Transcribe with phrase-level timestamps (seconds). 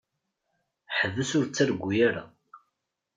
[0.97, 2.23] Ḥbes ur ttargu ara.